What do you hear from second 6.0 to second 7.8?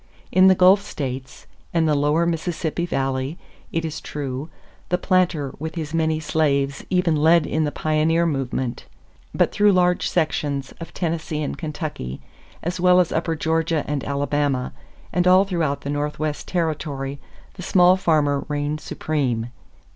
slaves even led in the